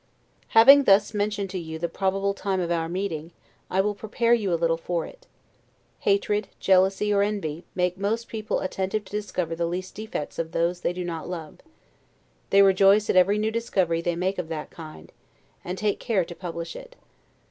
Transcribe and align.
Having 0.57 0.85
thus 0.85 1.13
mentioned 1.13 1.51
to 1.51 1.59
you 1.59 1.77
the 1.77 1.87
probable 1.87 2.33
time 2.33 2.59
of 2.59 2.71
our 2.71 2.89
meeting, 2.89 3.29
I 3.69 3.81
will 3.81 3.93
prepare 3.93 4.33
you 4.33 4.51
a 4.51 4.55
little 4.57 4.75
for 4.75 5.05
it. 5.05 5.27
Hatred; 5.99 6.47
jealousy, 6.59 7.13
or 7.13 7.21
envy, 7.21 7.65
make, 7.75 7.99
most 7.99 8.27
people 8.27 8.61
attentive 8.61 9.05
to 9.05 9.11
discover 9.11 9.55
the 9.55 9.67
least 9.67 9.93
defects 9.93 10.39
of 10.39 10.53
those 10.53 10.79
they 10.81 10.91
do 10.91 11.03
not 11.05 11.29
love; 11.29 11.59
they 12.49 12.63
rejoice 12.63 13.11
at 13.11 13.15
every 13.15 13.37
new 13.37 13.51
discovery 13.51 14.01
they 14.01 14.15
make 14.15 14.39
of 14.39 14.47
that 14.47 14.71
kind, 14.71 15.11
and 15.63 15.77
take 15.77 15.99
care 15.99 16.25
to 16.25 16.33
publish 16.33 16.75
it. 16.75 16.95